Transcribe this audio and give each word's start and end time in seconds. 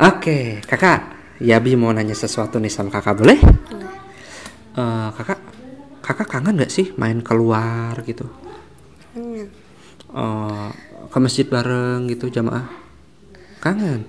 Oke, 0.00 0.64
kakak. 0.64 1.12
Yabi 1.44 1.76
mau 1.76 1.92
nanya 1.92 2.16
sesuatu 2.16 2.56
nih 2.56 2.72
sama 2.72 2.88
kakak 2.88 3.20
boleh? 3.20 3.36
Eh, 4.72 5.08
kakak, 5.12 5.40
kakak 6.00 6.28
kangen 6.28 6.56
nggak 6.56 6.72
sih 6.72 6.96
main 6.96 7.20
keluar 7.20 7.92
gitu? 8.08 8.24
Kangen. 9.12 9.52
Eh, 10.16 10.68
ke 11.04 11.18
masjid 11.20 11.44
bareng 11.44 12.08
gitu 12.08 12.32
jamaah? 12.32 12.64
Kangen? 13.60 14.08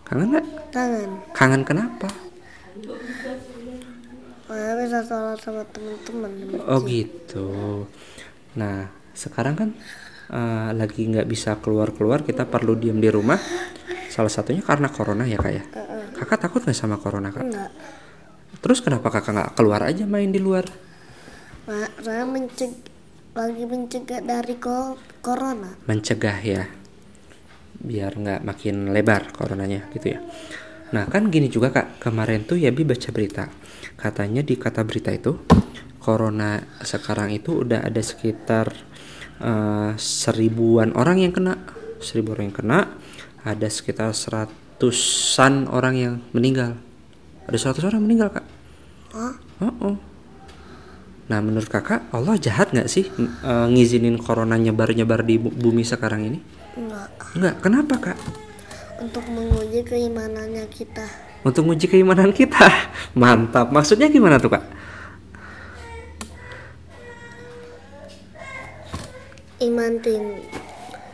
Kangen 0.00 0.32
nggak? 0.32 0.46
Kangen. 0.72 1.10
Kangen 1.36 1.62
kenapa? 1.68 2.08
Karena 4.48 4.72
bisa 4.80 5.04
sholat 5.04 5.38
sama 5.44 5.60
teman-teman. 5.76 6.56
Oh 6.72 6.80
gitu. 6.88 7.48
Nah, 8.56 8.88
sekarang 9.12 9.60
kan 9.60 9.68
eh, 10.32 10.70
lagi 10.72 11.04
nggak 11.04 11.28
bisa 11.28 11.60
keluar-keluar, 11.60 12.24
kita 12.24 12.48
perlu 12.48 12.72
diam 12.80 12.96
di 12.96 13.12
rumah. 13.12 13.36
Salah 14.16 14.32
satunya 14.32 14.64
karena 14.64 14.88
corona 14.88 15.28
ya 15.28 15.36
kak 15.36 15.52
ya. 15.52 15.64
Kakak 16.16 16.48
takut 16.48 16.64
nggak 16.64 16.72
sama 16.72 16.96
corona 16.96 17.28
kak? 17.28 17.44
Enggak. 17.44 17.68
Terus 18.64 18.80
kenapa 18.80 19.12
kakak 19.12 19.36
nggak 19.36 19.50
keluar 19.52 19.84
aja 19.84 20.08
main 20.08 20.32
di 20.32 20.40
luar? 20.40 20.64
Saya 22.00 22.24
menceg 22.24 22.72
lagi 23.36 23.68
mencegah 23.68 24.24
dari 24.24 24.56
ko- 24.56 24.96
corona. 25.20 25.76
Mencegah 25.84 26.38
ya, 26.40 26.64
biar 27.76 28.16
nggak 28.16 28.40
makin 28.40 28.96
lebar 28.96 29.28
coronanya 29.36 29.84
gitu 29.92 30.16
ya. 30.16 30.24
Nah 30.96 31.04
kan 31.12 31.28
gini 31.28 31.52
juga 31.52 31.68
kak, 31.68 32.00
kemarin 32.00 32.48
tuh 32.48 32.56
Yabi 32.56 32.88
baca 32.88 33.12
berita, 33.12 33.44
katanya 34.00 34.40
di 34.40 34.56
kata 34.56 34.86
berita 34.88 35.12
itu 35.12 35.36
corona 36.00 36.62
sekarang 36.80 37.34
itu 37.34 37.66
udah 37.66 37.84
ada 37.84 38.00
sekitar 38.00 38.72
eh, 39.42 39.92
seribuan 40.00 40.96
orang 40.96 41.20
yang 41.20 41.34
kena, 41.36 41.60
seribu 42.00 42.32
orang 42.32 42.54
yang 42.54 42.56
kena, 42.56 42.78
ada 43.46 43.70
sekitar 43.70 44.10
seratusan 44.10 45.70
orang 45.70 45.94
yang 45.94 46.14
meninggal, 46.34 46.74
ada 47.46 47.54
seratus 47.54 47.86
orang 47.86 48.02
meninggal 48.02 48.34
kak. 48.34 48.46
Oh, 49.14 49.70
oh. 49.80 49.96
Nah 51.26 51.38
menurut 51.42 51.66
kakak 51.66 52.06
Allah 52.10 52.38
jahat 52.38 52.74
nggak 52.74 52.90
sih 52.90 53.06
eh, 53.18 53.66
ngizinin 53.70 54.18
corona 54.18 54.58
nyebar-nyebar 54.58 55.22
di 55.22 55.38
bu- 55.38 55.54
bumi 55.54 55.86
sekarang 55.86 56.26
ini? 56.26 56.38
Enggak. 56.74 57.08
Enggak, 57.38 57.54
kenapa 57.62 57.94
kak? 57.98 58.18
Untuk 58.98 59.22
menguji 59.30 59.86
keimanannya 59.86 60.66
kita. 60.70 61.06
Untuk 61.46 61.66
menguji 61.66 61.86
keimanan 61.86 62.34
kita. 62.34 62.66
Mantap. 63.20 63.70
Maksudnya 63.70 64.10
gimana 64.10 64.42
tuh 64.42 64.58
kak? 64.58 64.64
Iman 69.56 69.96
tim, 70.04 70.44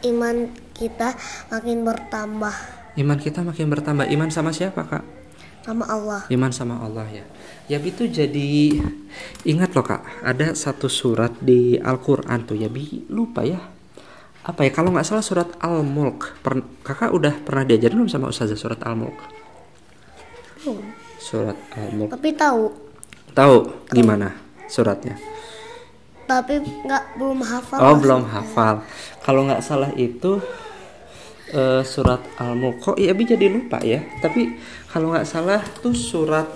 iman 0.02 0.50
kita 0.82 1.14
makin 1.46 1.86
bertambah 1.86 2.54
Iman 2.92 3.16
kita 3.16 3.40
makin 3.40 3.72
bertambah. 3.72 4.04
Iman 4.04 4.28
sama 4.28 4.52
siapa 4.52 4.84
kak? 4.84 5.04
sama 5.62 5.86
Allah. 5.86 6.26
Iman 6.26 6.50
sama 6.50 6.82
Allah 6.82 7.06
ya. 7.08 7.24
Yabi 7.70 7.94
tuh 7.94 8.10
jadi 8.10 8.82
ingat 9.46 9.72
loh 9.78 9.86
kak. 9.86 10.02
Ada 10.26 10.58
satu 10.58 10.90
surat 10.90 11.32
di 11.38 11.78
Al-Quran 11.78 12.42
tuh. 12.44 12.58
Yabi 12.58 13.06
lupa 13.08 13.46
ya. 13.46 13.62
Apa 14.42 14.66
ya? 14.66 14.74
Kalau 14.74 14.90
nggak 14.90 15.06
salah 15.06 15.22
surat 15.22 15.48
Al-Mulk. 15.62 16.42
Per- 16.42 16.82
kakak 16.82 17.14
udah 17.14 17.32
pernah 17.46 17.62
diajarin 17.62 17.94
belum 18.02 18.10
sama 18.10 18.28
Ustazah 18.28 18.58
surat 18.58 18.82
Al-Mulk? 18.82 19.14
Surat 21.22 21.56
Al-Mulk. 21.78 22.10
Tapi 22.10 22.28
tahu, 22.34 22.64
Tahu 23.32 23.56
gimana 23.94 24.36
suratnya? 24.68 25.16
tapi 26.22 26.64
nggak 26.64 27.20
belum 27.20 27.44
hafal. 27.44 27.78
Oh 27.82 27.96
belum 28.00 28.24
hafal. 28.24 28.80
Kalau 29.20 29.44
nggak 29.44 29.60
salah 29.60 29.92
itu 29.94 30.40
eh, 31.52 31.82
surat 31.84 32.20
Al-Mulk. 32.40 32.76
Kok 32.80 32.96
ya 32.98 33.12
Abi 33.12 33.28
jadi 33.28 33.46
lupa 33.52 33.78
ya. 33.84 34.00
Tapi 34.18 34.56
kalau 34.88 35.12
nggak 35.12 35.28
salah 35.28 35.60
tuh 35.80 35.94
surat 35.94 36.48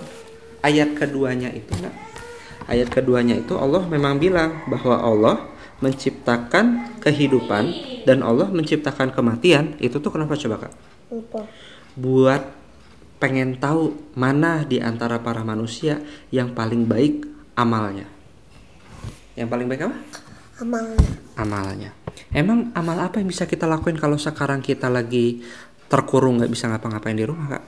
ayat 0.65 0.97
keduanya 0.97 1.53
itu 1.53 1.71
nak. 1.79 1.93
Ayat 2.67 2.91
keduanya 2.91 3.39
itu 3.39 3.55
Allah 3.55 3.87
memang 3.87 4.19
bilang 4.19 4.67
bahwa 4.67 4.99
Allah 4.99 5.35
menciptakan 5.79 6.97
kehidupan 6.99 7.69
dan 8.03 8.25
Allah 8.25 8.49
menciptakan 8.49 9.13
kematian. 9.13 9.77
Itu 9.79 10.01
tuh 10.01 10.11
kenapa 10.11 10.35
coba 10.35 10.67
kak? 10.67 10.73
Lupa. 11.13 11.41
Buat 11.95 12.43
pengen 13.17 13.57
tahu 13.57 13.97
mana 14.13 14.61
di 14.65 14.77
antara 14.77 15.17
para 15.21 15.41
manusia 15.41 16.01
yang 16.29 16.53
paling 16.53 16.85
baik 16.85 17.25
amalnya. 17.57 18.05
Yang 19.37 19.47
paling 19.53 19.67
baik 19.69 19.81
apa? 19.85 19.97
Amalnya. 20.57 21.01
amalnya. 21.37 21.91
Emang 22.33 22.71
amal 22.75 22.97
apa 22.99 23.21
yang 23.21 23.29
bisa 23.29 23.47
kita 23.47 23.65
lakuin 23.69 23.97
kalau 23.97 24.19
sekarang 24.19 24.59
kita 24.59 24.91
lagi 24.91 25.41
terkurung 25.87 26.41
nggak 26.41 26.51
bisa 26.51 26.67
ngapa-ngapain 26.67 27.15
di 27.15 27.25
rumah 27.25 27.47
kak? 27.57 27.65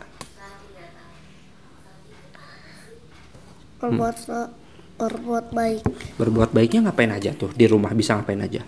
Berbuat 3.80 4.16
Hmm. 4.28 4.52
berbuat 5.00 5.46
baik. 5.56 5.82
Berbuat 6.20 6.52
baiknya 6.52 6.92
ngapain 6.92 7.08
aja 7.16 7.32
tuh 7.32 7.56
di 7.56 7.64
rumah 7.64 7.96
bisa 7.96 8.20
ngapain 8.20 8.44
aja? 8.44 8.59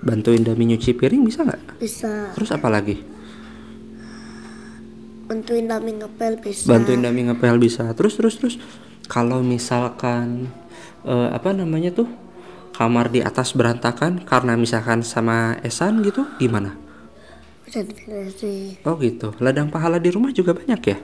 Bantuin 0.00 0.40
Dami 0.40 0.64
nyuci 0.74 0.96
piring 0.96 1.22
bisa 1.28 1.44
nggak? 1.44 1.76
Bisa 1.76 2.32
Terus 2.32 2.50
apa 2.50 2.72
lagi? 2.72 3.09
Bantuin 5.30 5.70
Dami 5.70 5.94
ngepel 6.02 6.42
bisa. 6.42 6.66
Bantuin 6.66 6.98
Dami 6.98 7.30
ngepel 7.30 7.54
bisa. 7.62 7.86
Terus 7.94 8.18
terus 8.18 8.34
terus. 8.42 8.54
Kalau 9.06 9.46
misalkan 9.46 10.50
eh, 11.06 11.28
apa 11.30 11.54
namanya 11.54 11.94
tuh 11.94 12.10
kamar 12.74 13.14
di 13.14 13.22
atas 13.22 13.54
berantakan 13.54 14.26
karena 14.26 14.58
misalkan 14.58 15.06
sama 15.06 15.54
Esan 15.62 16.02
gitu 16.02 16.26
gimana? 16.42 16.74
Oh 18.82 18.98
gitu. 18.98 19.30
Ladang 19.38 19.70
pahala 19.70 20.02
di 20.02 20.10
rumah 20.10 20.34
juga 20.34 20.50
banyak 20.50 20.80
ya? 20.82 20.98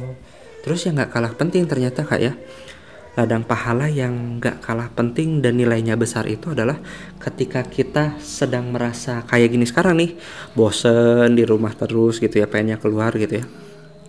Oh. 0.00 0.16
Terus 0.64 0.88
yang 0.88 0.96
nggak 0.96 1.12
kalah 1.12 1.32
penting 1.36 1.68
ternyata 1.68 2.08
kak 2.08 2.20
ya. 2.24 2.32
Ladang 3.16 3.48
pahala 3.48 3.88
yang 3.88 4.36
nggak 4.36 4.60
kalah 4.60 4.92
penting 4.92 5.40
dan 5.40 5.56
nilainya 5.56 5.96
besar 5.96 6.28
itu 6.28 6.52
adalah 6.52 6.76
ketika 7.16 7.64
kita 7.64 8.20
sedang 8.20 8.68
merasa 8.68 9.24
kayak 9.24 9.56
gini 9.56 9.64
sekarang 9.64 9.96
nih, 9.96 10.20
bosen 10.52 11.32
di 11.32 11.48
rumah 11.48 11.72
terus 11.72 12.20
gitu 12.20 12.36
ya, 12.36 12.44
pengennya 12.44 12.76
keluar 12.76 13.16
gitu 13.16 13.40
ya. 13.40 13.44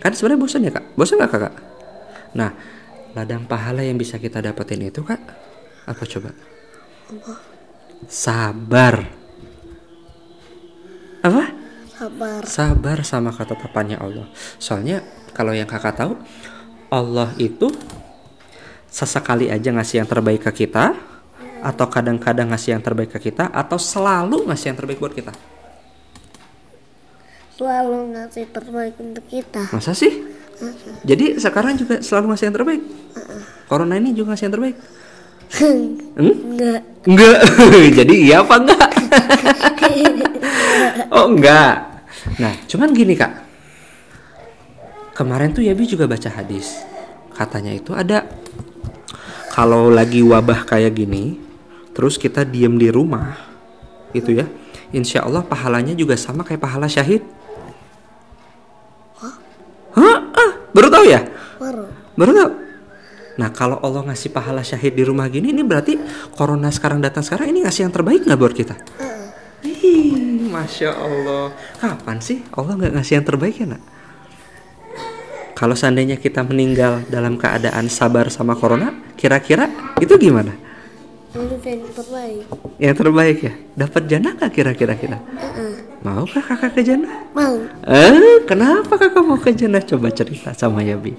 Kan 0.04 0.12
sebenarnya 0.12 0.40
bosen 0.44 0.68
ya 0.68 0.72
kak? 0.76 0.86
Bosen 1.00 1.24
nggak 1.24 1.32
kakak? 1.32 1.56
Nah, 2.36 2.52
ladang 3.16 3.48
pahala 3.48 3.80
yang 3.80 3.96
bisa 3.96 4.20
kita 4.20 4.44
dapetin 4.44 4.84
itu 4.84 5.00
kak, 5.08 5.24
apa 5.88 6.04
coba? 6.04 6.36
Sabar. 8.12 9.08
Apa? 11.24 11.44
Sabar. 11.96 12.42
sabar 12.46 12.98
sama 13.02 13.32
ketetapannya 13.32 13.98
Allah. 13.98 14.28
Soalnya 14.60 15.02
kalau 15.32 15.56
yang 15.56 15.66
kakak 15.66 15.96
tahu, 15.96 16.14
Allah 16.92 17.32
itu 17.40 17.72
sesekali 18.88 19.52
aja 19.52 19.70
ngasih 19.72 20.04
yang 20.04 20.10
terbaik 20.10 20.48
ke 20.48 20.66
kita, 20.66 20.96
atau 21.62 21.86
kadang-kadang 21.90 22.54
ngasih 22.54 22.78
yang 22.78 22.84
terbaik 22.84 23.12
ke 23.14 23.20
kita, 23.32 23.50
atau 23.52 23.78
selalu 23.82 24.48
ngasih 24.48 24.74
yang 24.74 24.78
terbaik 24.78 25.00
buat 25.02 25.14
kita. 25.14 25.34
Selalu 27.58 27.98
ngasih 28.14 28.46
terbaik 28.54 28.96
untuk 29.02 29.26
kita. 29.26 29.66
Masa 29.74 29.98
sih? 29.98 30.14
Jadi 31.06 31.38
sekarang 31.38 31.78
juga 31.78 32.02
selalu 32.02 32.34
ngasih 32.34 32.46
yang 32.50 32.56
terbaik. 32.58 32.82
Corona 33.66 33.98
ini 33.98 34.14
juga 34.14 34.34
ngasih 34.34 34.46
yang 34.50 34.56
terbaik. 34.56 34.78
Hmm? 36.18 36.34
Enggak. 36.34 36.82
Enggak. 37.08 37.40
Jadi 38.04 38.14
iya 38.26 38.44
apa 38.44 38.58
enggak? 38.58 38.90
oh 41.16 41.26
enggak. 41.30 41.76
Nah, 42.42 42.54
cuman 42.68 42.90
gini 42.92 43.14
kak. 43.14 43.32
Kemarin 45.14 45.54
tuh 45.54 45.64
Yabi 45.64 45.88
juga 45.88 46.10
baca 46.10 46.30
hadis. 46.30 46.82
Katanya 47.32 47.72
itu 47.74 47.94
ada 47.94 48.26
kalau 49.58 49.90
lagi 49.90 50.22
wabah 50.22 50.70
kayak 50.70 50.94
gini, 50.94 51.42
terus 51.98 52.22
kita 52.22 52.46
diem 52.46 52.78
di 52.78 52.94
rumah, 52.94 53.34
gitu 54.14 54.38
ya. 54.38 54.46
Insya 54.94 55.26
Allah 55.26 55.42
pahalanya 55.42 55.98
juga 55.98 56.14
sama 56.14 56.46
kayak 56.46 56.62
pahala 56.62 56.86
syahid. 56.86 57.26
Hah? 59.98 60.18
Ah, 60.30 60.52
baru 60.70 60.94
tahu 60.94 61.06
ya? 61.10 61.26
Baru. 61.58 61.90
Baru 62.14 62.32
tahu. 62.38 62.52
Nah 63.42 63.50
kalau 63.50 63.82
Allah 63.82 64.14
ngasih 64.14 64.30
pahala 64.30 64.62
syahid 64.62 64.94
di 64.94 65.02
rumah 65.02 65.26
gini, 65.26 65.50
ini 65.50 65.66
berarti 65.66 65.98
corona 66.38 66.70
sekarang 66.70 67.02
datang 67.02 67.26
sekarang 67.26 67.50
ini 67.50 67.66
ngasih 67.66 67.90
yang 67.90 67.94
terbaik 67.98 68.30
nggak 68.30 68.38
buat 68.38 68.54
kita? 68.54 68.78
Ih, 69.66 70.54
masya 70.54 70.94
Allah. 70.94 71.50
Kapan 71.82 72.22
sih 72.22 72.46
Allah 72.54 72.78
nggak 72.78 72.94
ngasih 72.94 73.14
yang 73.18 73.26
terbaik 73.26 73.58
ya 73.58 73.74
nak? 73.74 73.82
Kalau 75.58 75.74
seandainya 75.74 76.22
kita 76.22 76.46
meninggal 76.46 77.02
dalam 77.10 77.34
keadaan 77.34 77.90
sabar 77.90 78.30
sama 78.30 78.54
corona, 78.54 78.94
kira-kira 79.18 79.66
itu 79.98 80.14
gimana? 80.22 80.54
Yang 81.34 81.98
terbaik. 81.98 82.46
Yang 82.78 82.96
terbaik 83.02 83.38
ya? 83.42 83.54
Dapat 83.74 84.02
jannah 84.06 84.32
nggak 84.38 84.52
kira-kira 84.54 84.94
kita? 84.94 85.18
Maukah 86.06 86.46
kakak 86.46 86.78
ke 86.78 86.82
jannah? 86.86 87.26
Mau. 87.34 87.58
Eh, 87.90 88.46
kenapa 88.46 89.02
kakak 89.02 89.24
mau 89.26 89.42
ke 89.42 89.50
jannah? 89.50 89.82
Coba 89.82 90.14
cerita 90.14 90.54
sama 90.54 90.86
Yabi. 90.86 91.18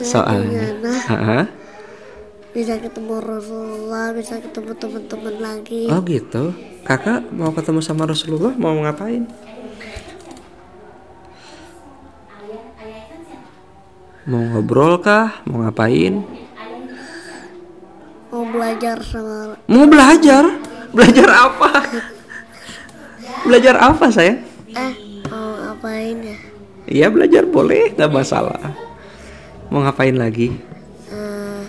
Soalnya. 0.00 0.64
Soalnya. 1.04 1.44
Bisa 2.50 2.74
ketemu 2.82 3.22
Rasulullah 3.22 4.10
bisa 4.10 4.42
ketemu 4.42 4.74
teman-teman 4.74 5.34
lagi 5.38 5.86
Oh 5.86 6.02
gitu. 6.02 6.50
Kakak 6.82 7.30
mau 7.30 7.54
ketemu 7.54 7.78
sama 7.78 8.10
Rasulullah 8.10 8.50
mau 8.58 8.74
ngapain? 8.74 9.22
Mau 14.30 14.46
ngobrol 14.46 15.02
kah? 15.02 15.42
Mau 15.42 15.66
ngapain? 15.66 16.22
mau 18.30 18.46
belajar 18.46 19.02
sama 19.02 19.58
Mau 19.66 19.90
belajar? 19.90 20.46
Belajar 20.94 21.28
apa? 21.50 21.70
belajar 23.42 23.74
apa 23.74 24.06
sayang? 24.06 24.38
eh 24.70 24.94
mau 25.26 25.58
ngapain 25.58 26.14
ya 26.22 26.36
Iya 26.86 27.06
belajar 27.10 27.42
boleh, 27.46 27.90
nggak 27.94 28.10
masalah. 28.10 28.70
Mau 29.66 29.82
ngapain 29.82 30.14
lagi? 30.14 30.54
Eh, 31.10 31.62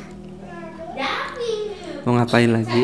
Mau 2.05 2.13
ngapain 2.13 2.49
lagi? 2.49 2.83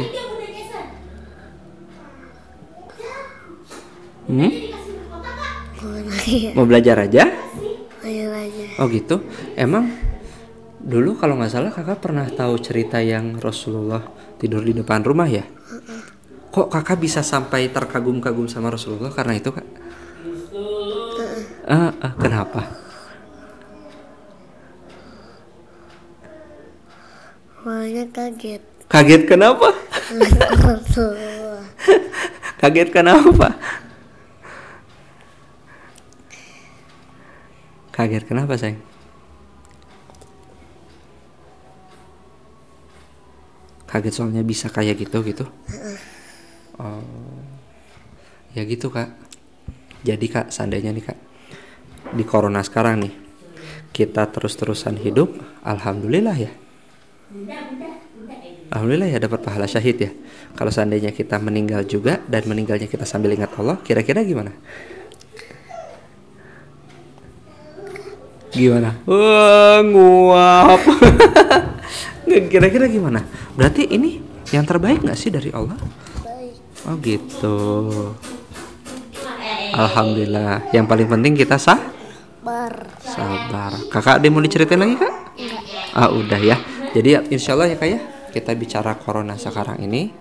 Hmm? 4.26 4.52
mau 5.78 5.94
ya 6.26 6.52
Mau 6.58 6.66
belajar 6.66 6.98
aja? 7.06 7.30
Oh 8.78 8.86
gitu. 8.90 9.26
Emang 9.58 9.90
dulu 10.78 11.18
kalau 11.18 11.38
nggak 11.42 11.52
salah 11.52 11.72
kakak 11.74 12.00
pernah 12.00 12.30
tahu 12.30 12.56
cerita 12.62 13.02
yang 13.02 13.42
Rasulullah 13.42 14.06
tidur 14.38 14.62
di 14.62 14.78
depan 14.78 15.02
rumah 15.02 15.26
ya? 15.26 15.46
Kok 16.54 16.70
kakak 16.70 17.02
bisa 17.02 17.26
sampai 17.26 17.70
terkagum-kagum 17.74 18.46
sama 18.46 18.70
Rasulullah 18.70 19.10
karena 19.14 19.38
itu 19.38 19.50
kak? 19.50 19.68
Ah, 21.68 21.92
ah, 22.00 22.14
kenapa? 22.16 22.88
Soalnya 27.68 28.08
kaget 28.16 28.64
Kaget 28.88 29.28
kenapa? 29.28 29.76
Rasulullah 30.64 31.68
Kaget 32.64 32.90
kenapa? 32.96 33.60
Kaget 37.98 38.30
kenapa 38.30 38.54
sayang? 38.54 38.78
Kaget 43.90 44.14
soalnya 44.14 44.46
bisa 44.46 44.70
kayak 44.70 45.02
gitu 45.02 45.26
gitu. 45.26 45.50
Oh, 46.78 47.02
ya 48.54 48.62
gitu 48.70 48.94
kak. 48.94 49.18
Jadi 50.06 50.26
kak, 50.30 50.54
seandainya 50.54 50.94
nih 50.94 51.10
kak, 51.10 51.18
di 52.14 52.22
corona 52.22 52.62
sekarang 52.62 53.02
nih, 53.02 53.14
kita 53.90 54.30
terus-terusan 54.30 55.02
hidup, 55.02 55.34
alhamdulillah 55.66 56.38
ya. 56.38 56.52
Alhamdulillah 58.70 59.10
ya 59.10 59.18
dapat 59.18 59.42
pahala 59.42 59.66
syahid 59.66 59.98
ya. 59.98 60.12
Kalau 60.54 60.70
seandainya 60.70 61.10
kita 61.16 61.42
meninggal 61.42 61.88
juga 61.90 62.22
dan 62.30 62.46
meninggalnya 62.46 62.86
kita 62.86 63.10
sambil 63.10 63.34
ingat 63.34 63.58
Allah, 63.58 63.82
kira-kira 63.82 64.22
gimana? 64.22 64.54
Gimana? 68.58 68.90
Wah, 69.06 69.86
nguap. 69.86 70.82
Nggak, 72.28 72.44
Kira-kira 72.50 72.86
gimana? 72.90 73.22
Berarti 73.54 73.86
ini 73.88 74.20
yang 74.52 74.66
terbaik 74.66 75.06
nggak 75.06 75.16
sih 75.16 75.32
dari 75.32 75.54
Allah? 75.54 75.80
baik 76.26 76.58
Oh 76.90 76.96
gitu. 77.00 77.56
Alhamdulillah. 79.72 80.74
Yang 80.74 80.86
paling 80.90 81.08
penting 81.08 81.34
kita 81.38 81.56
sah 81.56 81.80
bar 82.42 82.90
sabar. 83.00 83.78
Kakak 83.94 84.20
ada 84.20 84.26
yang 84.28 84.36
mau 84.36 84.44
diceritain 84.44 84.80
lagi 84.82 84.96
kak? 85.00 85.14
Ah 85.96 86.10
udah 86.12 86.40
ya. 86.42 86.58
Jadi 86.92 87.10
ya, 87.14 87.20
insya 87.30 87.54
Allah 87.56 87.72
ya 87.72 87.78
kak 87.78 87.90
ya 87.92 88.00
kita 88.34 88.52
bicara 88.58 88.96
corona 89.00 89.40
sekarang 89.40 89.80
ini 89.82 90.12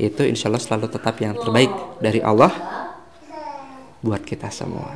itu 0.00 0.22
insya 0.24 0.48
Allah 0.48 0.62
selalu 0.62 0.86
tetap 0.90 1.14
yang 1.20 1.34
terbaik 1.34 1.70
dari 1.98 2.20
Allah 2.22 2.50
buat 4.00 4.22
kita 4.22 4.48
semua. 4.52 4.92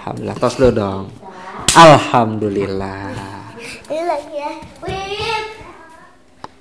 Alhamdulillah 0.00 0.36
tos 0.38 0.56
dulu 0.56 0.70
dong. 0.72 1.25
Alhamdulillah. 1.76 3.12